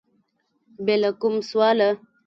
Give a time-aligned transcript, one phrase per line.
[0.85, 1.89] بې له کوم سواله